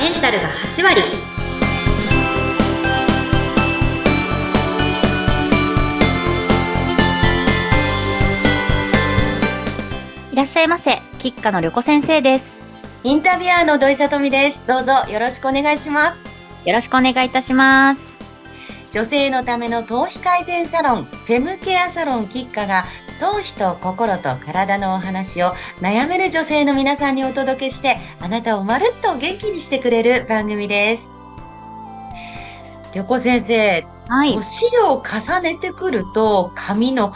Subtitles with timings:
[0.00, 1.02] メンタルが8割
[10.32, 12.64] いらっしゃいませ吉家の旅子先生です
[13.04, 14.60] インタビュアーの土井さとみです。
[14.66, 16.20] どうぞよろしくお願いします。
[16.66, 18.18] よろしくお願いいたします
[18.92, 22.86] 女性のための頭皮改善サロン、フェムケアサロンキッカが、
[23.20, 25.50] 頭皮と心と体のお話を
[25.82, 31.10] 悩める女性の皆さんにお届けして、あなたをまるっと元気にしてくれる番組です。
[32.94, 37.10] 旅子先生、はい年を重ねてくると髪の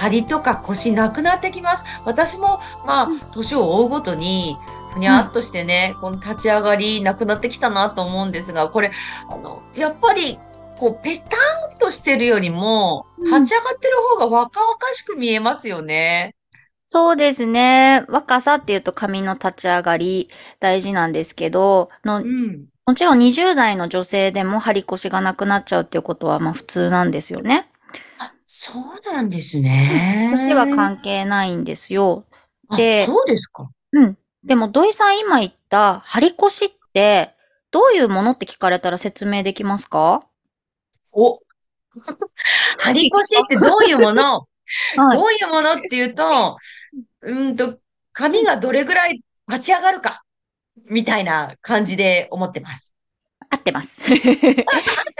[0.00, 1.84] 張りとか腰なくなってきます。
[2.06, 4.56] 私もまあ年を追うごとに
[4.94, 8.90] ふにゃっとしてね、この立ち上がりなくなってきたなと思うんですが、これ
[9.28, 10.38] あのやっぱり
[10.82, 11.36] こうペタ
[11.76, 16.34] ンとしてるよりもうん立ち上がってる方が若々しく見えますよね。
[16.88, 18.04] そうですね。
[18.08, 22.64] 若さっていうと髪の立ち上がり大事なんですけど、のうん。
[22.84, 27.70] もちろん20代の女性でも張り腰がなくなっちゃうっていうことはまあ普通なんですよね。
[28.18, 30.34] あ、そうなんですね。
[30.36, 32.24] 年は関係ないんですよ。
[32.68, 33.70] あでそうですか。
[33.92, 34.18] うん。
[34.42, 37.30] でも土井さん今言った張り腰って
[37.70, 40.26] どういうものって聞かれたら説明できますか？
[41.12, 41.40] お。
[42.78, 44.46] 張り腰ってどういうもの？
[44.96, 45.18] はい。
[45.18, 46.56] どういうものっていうと、
[47.22, 47.78] うーんと、
[48.12, 50.22] 髪がどれぐらい立ち上がるか、
[50.86, 52.94] みたいな感じで思ってます。
[53.50, 54.00] 合ってます。
[54.02, 54.66] 合って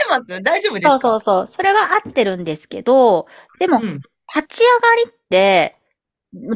[0.09, 0.41] ます？
[0.41, 0.89] 大丈夫ですか？
[0.89, 1.47] そうそうそう。
[1.47, 3.27] それは合ってるんですけど、
[3.59, 4.01] でも、うん。
[4.35, 5.75] 立ち上がりって、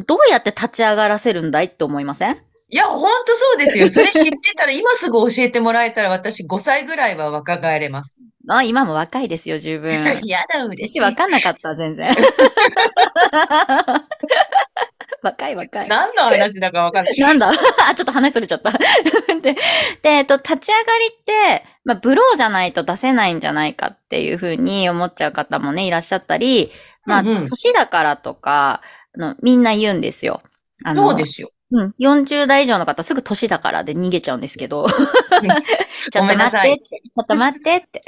[0.04, 2.42] どうやって立ち上がらせるんだいって思いません？
[2.70, 3.88] いや、ほんとそうですよ。
[3.90, 8.18] それ知ってたら、今すぐ教えてもらえたら、私5歳ぐらいは若返れます。
[8.48, 10.20] あ、今も若いですよ、十分。
[10.24, 11.00] やだ、嬉しい。
[11.00, 12.14] 私わかんなかった、全然。
[15.20, 15.88] 若い若い。
[15.88, 17.18] 何の話だかわかんない。
[17.18, 17.50] なんだ？
[17.50, 18.70] あ、ちょっと話それちゃった。
[18.70, 18.78] で、
[20.02, 26.70] で、えっと、立ち上がりって、まあ、ブローじゃないと出せないんじゃないかっていうふうに思っちゃう方もね、いらっしゃったり、
[27.04, 28.82] まあ、うんうん年だからとか、
[29.16, 30.40] あの、みんな言うんですよ。
[30.84, 31.50] あのそうですよ。
[31.70, 31.94] うん。
[31.98, 34.86] 40代以上の方すぐ年だからで逃げちゃうんですけど。
[36.10, 37.02] ちょっと待ってって。
[37.12, 38.02] ちょっと待ってって。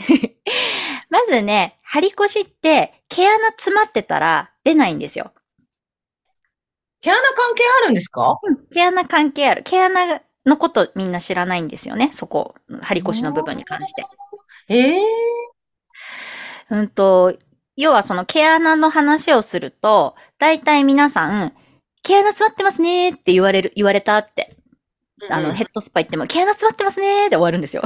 [1.11, 5.33] まずね、張り腰って毛穴詰まってたら出ないんですよ。
[7.01, 8.37] 毛穴関係あるんですか？
[8.73, 9.63] 毛穴関係ある。
[9.63, 12.11] 毛穴のことみんな知らないんですよね。
[12.13, 14.05] そこ、張り腰の部分に関して。
[14.69, 15.03] ええ
[16.71, 17.37] うんと、
[17.77, 21.53] 要はその毛穴の話をすると、大体皆さん、
[22.03, 24.57] 毛穴詰まってますねーって言われる、言われたって。
[25.29, 27.83] あの、ヘッドスパ行っても、毛穴詰まってますねーで終わるんですよ。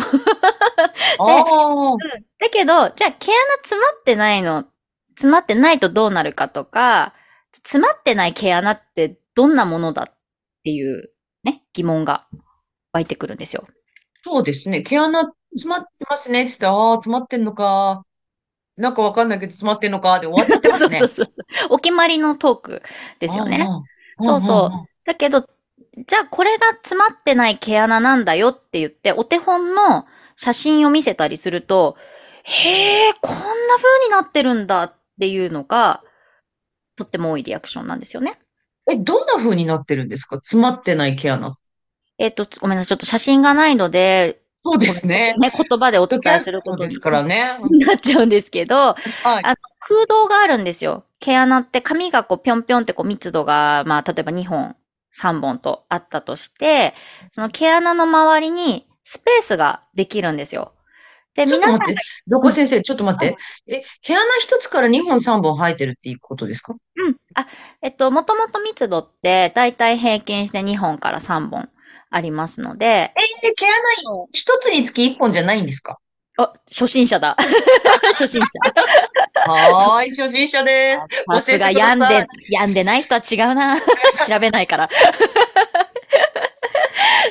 [1.19, 1.97] ああ、
[2.39, 4.65] だけど、じゃあ毛穴詰まってないの、
[5.11, 7.15] 詰まってないとどうなるかとか、
[7.53, 10.15] 詰まってない毛穴ってどんなものだっ
[10.63, 11.11] ていう
[11.43, 12.27] ね、疑問が
[12.93, 13.67] 湧いてくるんですよ。
[14.25, 14.83] そうですね。
[14.83, 16.49] 毛穴詰まってますね。
[16.49, 18.05] つって、ああ、詰まってんのか。
[18.77, 20.19] なんかわかんないけど詰まってんのか。
[20.19, 20.99] で終わっちゃってますね。
[20.99, 21.75] そうそうそう。
[21.75, 22.83] お決まりのトーク
[23.21, 23.69] ですよね。
[24.21, 31.97] そうそうだけど、じゃあこれが詰まってない毛穴なんだよって言って、お手本の写真を見せたりすると、
[32.45, 36.03] へえ、こんな風になってるんだっていうのが、
[36.97, 38.39] とっても多いリアクションなんですよね。
[38.91, 40.37] え、どんな風になってるんですか？
[40.37, 41.57] 詰まってない毛穴。
[42.19, 42.89] えっ、と、ごめんなさい。
[42.89, 45.35] ちょっと写真がないので、そうですね。
[45.39, 47.59] ね、言葉でお伝えするポッドキャストですことにからね。
[47.87, 48.97] なっちゃうんですけど、はい。
[49.45, 49.55] あ
[49.87, 51.05] 空洞があるんですよ。
[51.21, 54.77] 毛穴って髪がこうぴょんぴょんってこう密度が、まあ例えば2本、
[55.15, 56.95] 3本とあったとして、
[57.33, 60.73] その毛穴の周りにスペースができるんですよ。
[61.35, 61.79] で、皆さん。
[62.29, 63.37] どこ先生、ちょっと待って。
[63.67, 66.75] え、毛穴一つから2本3本生えてるっていうことですか？
[66.97, 67.17] うん。
[67.35, 67.47] あ、
[67.83, 71.69] えっと、もともと密度って、だいたい平均して2本から3本
[72.11, 73.75] ありますので、えー毛穴
[74.33, 75.99] 一つにつき1本じゃないんですか？
[76.39, 77.37] あ、初心者だ。
[78.13, 78.47] 初心者。
[79.41, 81.07] はーい、初心者です。
[81.31, 83.77] さすが病んで、病んでない人は違うな。
[84.29, 84.89] 調べないから。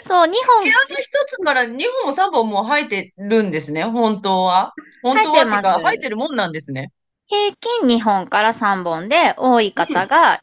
[0.03, 1.67] そう、2本毛穴一つから2
[2.03, 4.73] 本も3本も生えてるんですね、本当は。
[5.01, 6.91] 本当はってか、生えてます生えてるもんなんですね。
[7.27, 7.55] 平
[7.87, 10.41] 均2本から3本で、多い方が、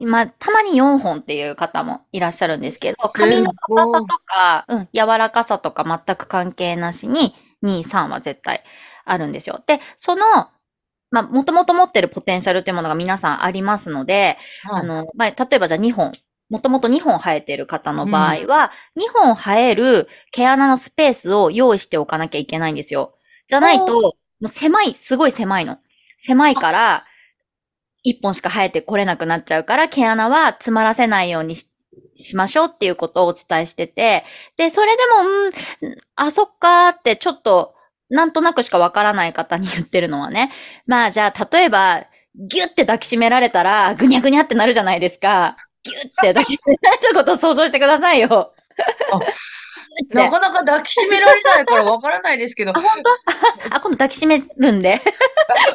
[0.00, 8.64] まあ、たまに4本っていう方もいらっしゃるんですけど、髪の硬さとか、うん、柔らかさとか全く関係なしに、2、3は絶対
[9.04, 9.62] あるんですよ。
[9.66, 10.24] で、その、
[11.10, 16.12] まあ、もともと持ってるポテンシャルっていうものが皆さんありますので、はいあの、まあ、例えばじゃあ2本、
[16.50, 23.14] もともと2本生えてる方の場合は、2本生える毛穴のスペースを用意しておかなきゃいけないんですよ。
[23.48, 24.12] じゃないと、も
[24.42, 25.78] う狭い、すごい狭いの。
[26.18, 27.04] 狭いから、
[28.04, 31.68] 1本しか生えてこれなくなっちゃうから、毛穴は詰まらせないようにし
[32.14, 34.24] しましょうっていうことをお伝えしてて、
[34.56, 35.28] で、それでも、
[35.82, 37.74] うん、あ、そっかーってちょっと、
[38.10, 40.52] なんとなくしかわからない方に言ってるのはね。
[40.86, 42.04] まあじゃあ、例えば、
[42.36, 45.56] ギュって抱きしめられたら、ぐにゃぐにゃってなるじゃないですか。
[45.82, 48.52] ギュって抱きしめられたことを想像してくださいよ。
[50.12, 52.72] なかなか抱きしめられないからわからないですけど。
[52.76, 53.10] あ、本当？
[53.74, 55.00] あ、今度抱きしめるんで。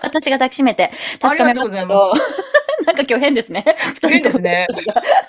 [0.04, 2.14] 私が抱きしめて確かめますけど。
[2.86, 3.64] なんか今日変ですね。
[4.02, 4.68] 変ですね。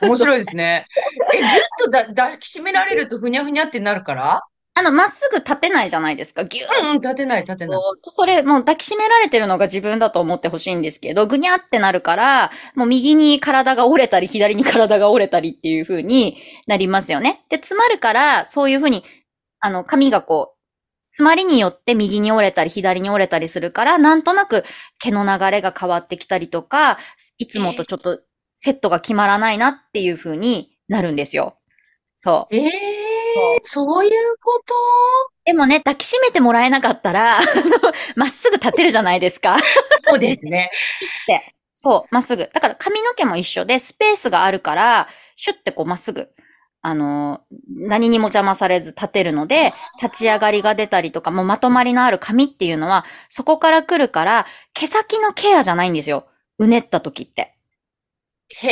[0.02, 0.86] 面白いですね。
[1.34, 1.50] え、ぎゅっ
[1.84, 4.42] とだ抱きしめられるとふにゃふにゃってなるから？
[4.74, 6.44] あの、まっすぐ立てないじゃないですか。
[6.44, 7.80] ぎゅーうんうん、立てない、立てない。
[8.02, 17.44] それ、もう抱きしめられてるのが自分だと思ってほしいんですけど、ぐにゃってなるから、もう右に体が折れたり、左に体が折れたりっていう風になりますよね。
[17.50, 19.04] で、詰まるから、そういう風に、
[19.60, 20.62] あの、髪がこう、
[21.12, 24.64] 詰まりによって右に折れたり左に折れたりするから、なんとなく
[24.98, 26.96] 毛の流れが変わってきたりとか、
[27.36, 28.20] いつもとちょっと
[28.54, 31.58] セットが決まらないなっていう風になるんですよ。
[32.16, 32.56] そう。
[32.56, 32.70] ええー、
[33.62, 34.74] そういうこと？
[35.44, 37.38] でもね、抱きしめてもらえなかったら、
[38.16, 39.58] まっすぐ立てるじゃないですか。
[40.06, 40.70] そうですね。
[41.24, 41.54] って。
[41.74, 42.48] そう、まっすぐ。
[42.52, 46.30] だから髪の毛も一緒で、スペースがあるから、シュッてこうまっすぐ
[46.84, 56.26] あの、何にも邪魔されず立てるので、立ち上がりが出たりとか、もうまとまりのある髪っていうのは、そこから来るから、毛先のケアじゃないんですよ。
[56.58, 57.54] うねった時って。
[58.60, 58.68] へ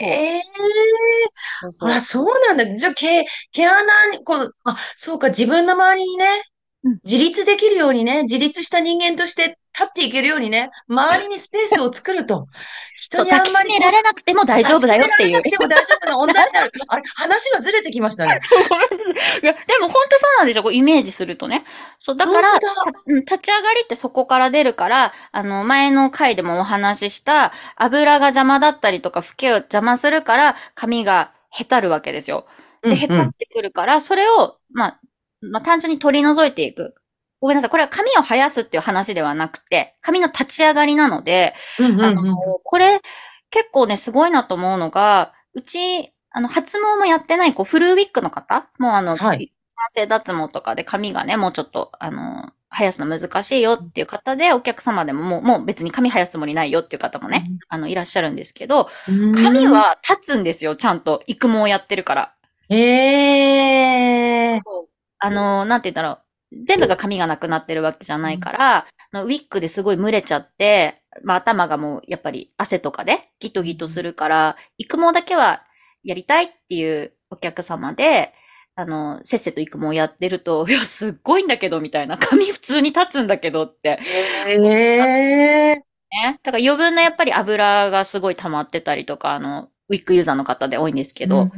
[0.00, 0.40] え。
[1.70, 2.76] そうあ、そうなんだ。
[2.76, 6.26] じゃあ、毛、毛穴に、この、あ、そうか、自分の周りにね、
[7.04, 12.48] 自立できるようにね、自立した人間として立っていけるようにね、周りにスペースを作ると。
[12.98, 13.50] 人にあんまり。
[13.50, 15.38] 抱きしめられなくても大丈夫だよっていう。
[15.38, 16.72] 抱きしめられなくても大丈夫な女になる。
[16.88, 18.38] あれ、話がずれてきましたね。
[18.44, 19.40] そう、ごめんなさい。
[19.42, 20.62] いや、でも本当そうなんですよ。
[20.62, 21.64] こうイメージするとね。
[21.98, 32.46] そう、だから、立ち上がりってそこから出るから、あの、前の回でもお話しした、油が邪魔だったりとか、老けを邪魔するから、髪がへたるわけですよ。
[32.82, 35.00] で、へたってくるから、それを、まあ、
[35.40, 36.94] まあ、単純に取り除いていく。
[37.40, 37.70] ごめんなさい。
[37.70, 41.82] これは髪を生やすっていう話ではなくて、髪の立ち上がりなので、あ
[42.12, 43.00] の、これ
[43.50, 58.88] 結構ね、すごいなと思うのが、うち、あの、発毛もやってない、こう、フルーウィッグの方もうあの、はい、男性脱毛とかで髪がね、もうちょっと、あの、生やすの難しいよっていう方で、お客様でももう、もう別に髪生やすつもりないよっていう方もね、うん、あの、いらっしゃるんですけど、
[59.42, 61.22] 髪は立つんですよ、ちゃんと。
[61.26, 62.34] 育毛をやってるから。
[62.68, 64.60] へー。
[65.18, 75.62] あの、なんて言ったら、全部が髪がなくなってるわけじゃないから、うん、ウィッグですごい蒸れちゃって、まあ頭がもうやっぱり汗とかでギトギトするから、育毛だけは
[76.02, 78.32] やりたいっていうお客様で、
[78.76, 82.16] あの、せっせと育毛をやってると、 いや、すっごいんだけど、みたいな。
[82.16, 83.98] 髪普通に立つんだけどって。
[84.46, 85.90] へえー。
[86.10, 86.40] ね。
[86.42, 91.50] だから余分なやっぱり油がすごい溜まってたりとか、あの、ウィッグユーザーの方で多いんですけど、うん、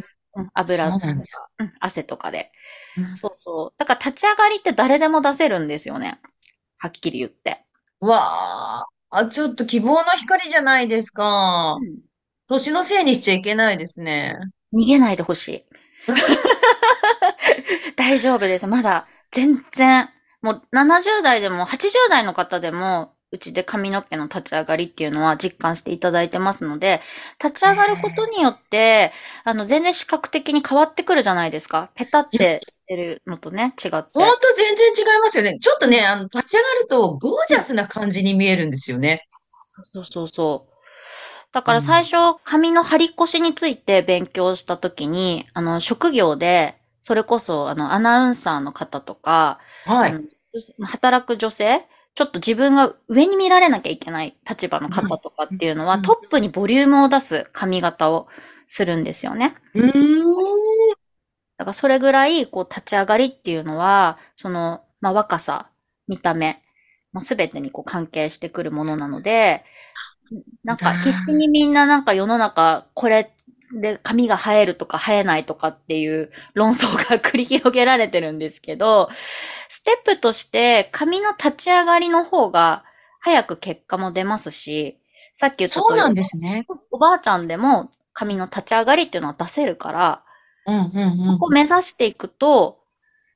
[0.55, 1.09] 油とか、
[1.59, 2.53] うん、汗とかで。
[3.13, 3.75] そうそう。
[3.79, 6.21] だから立ち上がりって誰でも出せるんですよね。
[6.79, 7.65] はっきり言って。
[8.01, 11.79] わあ、あ、ちょっと希望の光じゃないですか。
[11.81, 11.99] うん、
[12.49, 14.37] 年のせいにしちゃいけないですね。
[14.77, 15.67] 逃げないでほしい。
[17.97, 18.67] 大丈夫です。
[18.67, 20.09] まだ、全然。
[20.41, 27.01] もう70代でも80代の方でもうちで髪の毛の立ち上がりっていうのは実感していただいてますので、
[27.43, 29.11] 立ち上がることによって、
[29.45, 31.91] あの、全然視覚的に変わってくるじゃないですか？
[31.95, 33.91] ペタってしてるのとね、違って。
[33.91, 34.13] ほんと
[34.55, 35.59] 全然違いますよね。
[35.59, 39.27] ちょっとね、あの、立ち上がるとゴージャスな感じに見えるんですよね。
[39.83, 40.73] そうそうそう。
[41.53, 50.15] だから最初、髪の張り越しについて勉強したときに、あの、職業で、それこそ、あの、アナウンサーの方とか、はい。
[50.83, 58.29] 働く女性ちょっと自分が上に見られなきゃいけない立場の方とかっていうのは、トップにボリュームを出す髪型を
[58.67, 59.55] するんですよね。
[59.75, 59.93] うん。
[61.57, 65.71] だからそれぐらい、こう、立ち上がりっていうのは、その、まあ、若さ、
[66.07, 66.63] 見た目、
[67.21, 69.65] すべてにこう関係してくるものなので、
[70.65, 73.35] なんか必死にみんななんか世の中、これ
[73.75, 79.09] で髪が生えるとか生えないとかっていう論争が繰り広げられてるんですけど、
[79.69, 82.85] ステップとして髪の立ち上がりの方が
[83.21, 84.99] 早く結果も出ますし、
[85.33, 86.67] さっき言ったそうなんですね。
[86.91, 90.23] おばあちゃんでも髪の立ち上がりっていうのは出せるから、
[90.67, 92.79] うんうんうん、ここ目指していくと、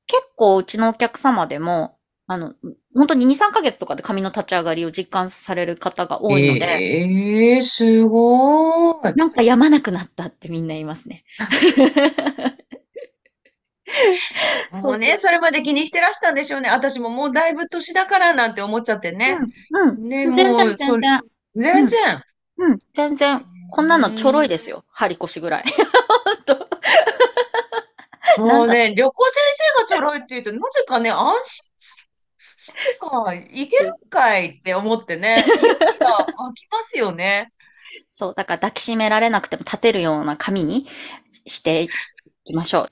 [0.06, 1.95] 結構うちのお客様でも、
[2.28, 2.54] あの、
[2.94, 6.66] 本当に2、3ヶ月とかで髪の立ち上がりを実感される方が多いので。
[6.66, 8.96] ええー、すごい。
[9.14, 11.24] なんかやまなくなったってみんな言いますね。
[14.82, 16.68] もうね、それまで気にしてらしたんでしょうね。
[16.70, 19.38] 私ももうだいぶ年だからなんて思っちゃってね。
[19.70, 19.90] うん。
[19.90, 21.22] うん、ね、全然、全然。
[21.54, 22.22] 全然、
[22.58, 22.72] うん。
[22.72, 23.46] うん、全然。
[23.70, 24.84] こんなのちょろいですよ。
[24.90, 25.64] 張り腰ぐらい。
[28.38, 29.34] もうね、旅行先
[29.78, 31.95] 生がちょろいって言うと、なぜかね、安心す
[33.00, 35.44] か、いけるんかいって思ってね、
[36.38, 37.52] 湧きますよね。
[38.08, 40.86] そう、だから抱きしめられなくても立てるような髪に
[41.46, 41.88] してい
[42.44, 42.88] きましょう。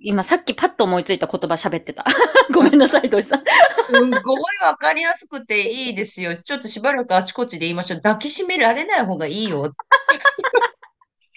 [0.00, 2.04] 今さっきパッと思いついた言葉喋ってた。
[2.54, 3.44] ごめんなさい、土井さん。
[3.86, 6.36] すんごいわかりやすくていいですよ。
[6.40, 8.00] ちょっとしばらくあちこちで言いましょう。
[8.00, 9.72] 抱きしめられない方がいいよ。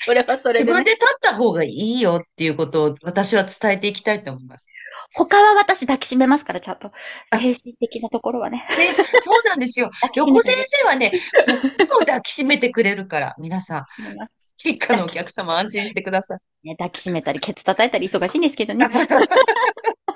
[0.05, 0.71] それはそれで、ね。
[0.71, 4.65] 自分で立った方がいいよっていうことを私は伝えていきたいと思います。
[5.13, 6.91] 他は私抱きしめますから、ちゃんと。
[7.27, 8.65] 精神的なところはね。
[8.77, 9.89] でそうなんですよ。
[10.15, 11.11] 旅行先生はね、
[11.47, 13.85] ずっと抱きしめてくれるから、皆さん。
[14.63, 16.67] 一家のお客様安心してください。
[16.67, 18.87] ね、抱きしめたり、ケツ叩いたり忙しいんですけどね。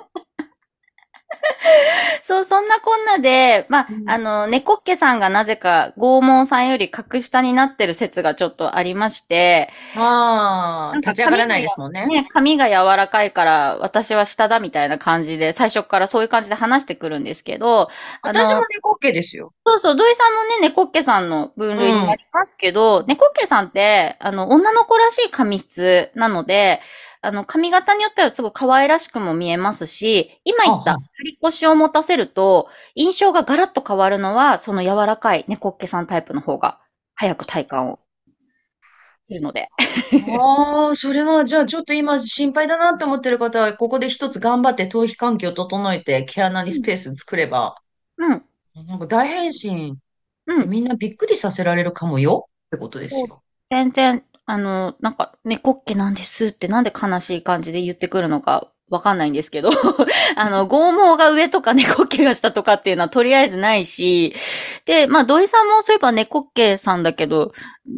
[2.22, 12.06] そう、そんなこんなで、まあ、うんあの、猫っけさんがなぜか拷問さんより格下になってる説がちょっとありまして、まあ、なんか立ち上がらないですもんね。
[12.08, 17.90] ね、髪が柔らかいから私は下だみたいな感じで、最初からそういう感じで話してくるんですけど、
[18.22, 19.54] 私も猫っけですよ。
[19.66, 26.82] そうそう、土井さんもね、猫っけさんの分類になりますけど、猫っけさんって、あの、女の子らしい髪質なので、
[27.26, 36.80] あの、髪型によってはすごい可愛らしくも見えますし、今言ったあは張り腰を持たせると、印象がガラッと変わるのは、その柔らかい猫っけさんタイプの方が、
[37.16, 38.00] 早く体感を
[39.24, 39.70] するので。
[40.38, 47.76] ああ、それは、じゃあちょっと今心配だなって思ってる方は、ここで一つ頑張って頭皮環境を整えて、毛穴にスペース作れば、
[48.18, 48.44] うん。
[48.86, 49.98] なんか大変身
[50.46, 50.70] うん。
[50.70, 53.42] みんなびっくりさせられるかもよってことですよ。
[53.72, 59.72] 全然、あの、なんか、猫っけなんですってなんで悲しい感じで言ってくるのかわかんないんですけど、
[60.38, 64.36] あの、剛毛が上とか猫っけが下とかっていうのはとりあえずないし、
[64.86, 67.54] で、まあ、土井さんもそういえば猫っけさんだけど、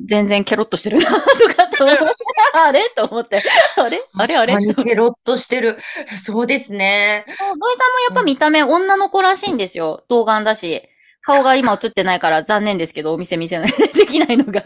[0.05, 2.03] 全然ケロッとしてるな、とかと思って、
[2.55, 2.89] あれ？
[2.95, 3.43] と思って、
[3.75, 4.01] あれ？
[4.13, 4.37] あれ？
[4.37, 4.53] あれ？
[4.53, 5.77] 確かにケロッとしてる。
[6.23, 7.25] そうですね。
[7.27, 10.05] 土井さんもやっぱ見た目女の子らしいんですよ。
[10.07, 10.81] 童顔だし。
[11.21, 14.63] 顔が今映ってないから残念ですけど、お店見せない、 できないのが。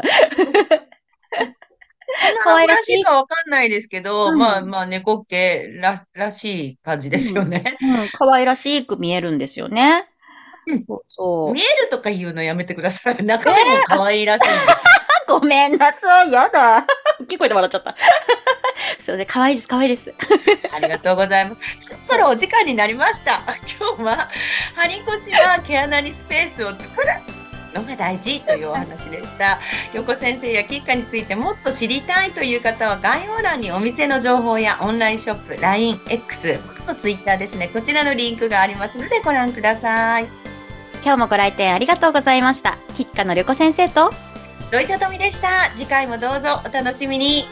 [2.44, 7.78] 可愛らしいかわかんないですけど、うんまあまあ猫っけら、らしい感じですよね。
[7.82, 10.08] うん、可愛らしく見えるんですよね。
[10.68, 11.62] うんそうそう見。
[11.62, 13.24] えるとか言うのやめてください。
[13.24, 14.66] 中身も可愛らしいんです。
[15.28, 16.86] ごめんなさい、やだ。
[17.22, 17.96] 大きい声で笑っちゃった。
[19.00, 20.14] それで、可愛いです、可愛いです。
[20.74, 21.62] ありがとうございます。
[21.88, 23.42] そろそろお時間になりました。
[23.80, 24.30] 今日は、
[24.76, 27.41] 張り腰は毛穴にスペースを作る
[27.74, 29.60] のが大事というお話でした。
[29.94, 37.68] 横先生やキッカについてもっと知りたいという方は概要欄にお店の情報やオンラインショップ、LINE、X、僕の Twitter ですね。
[37.68, 40.28] こちらのリンクがありますのでご覧ください。
[41.04, 42.78] 今日もご来店ありがとうございました。
[42.94, 44.12] キッカの旅子先生と、
[44.72, 45.72] 土井さとみでした。
[45.76, 47.46] 次回もどうぞお楽しみに。